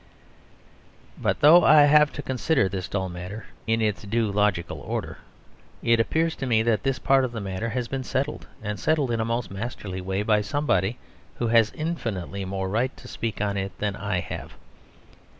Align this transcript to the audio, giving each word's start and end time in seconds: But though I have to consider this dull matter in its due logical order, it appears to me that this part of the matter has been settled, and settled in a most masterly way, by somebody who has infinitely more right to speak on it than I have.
But 1.21 1.41
though 1.41 1.63
I 1.63 1.83
have 1.83 2.11
to 2.13 2.23
consider 2.23 2.67
this 2.67 2.87
dull 2.87 3.07
matter 3.07 3.45
in 3.67 3.83
its 3.83 4.01
due 4.01 4.31
logical 4.31 4.79
order, 4.79 5.19
it 5.83 5.99
appears 5.99 6.35
to 6.37 6.47
me 6.47 6.63
that 6.63 6.81
this 6.81 6.97
part 6.97 7.23
of 7.23 7.31
the 7.33 7.39
matter 7.39 7.69
has 7.69 7.87
been 7.87 8.03
settled, 8.03 8.47
and 8.63 8.79
settled 8.79 9.11
in 9.11 9.19
a 9.19 9.25
most 9.25 9.51
masterly 9.51 10.01
way, 10.01 10.23
by 10.23 10.41
somebody 10.41 10.97
who 11.35 11.49
has 11.49 11.71
infinitely 11.73 12.45
more 12.45 12.67
right 12.67 12.97
to 12.97 13.07
speak 13.07 13.41
on 13.41 13.57
it 13.57 13.77
than 13.77 13.95
I 13.95 14.21
have. 14.21 14.53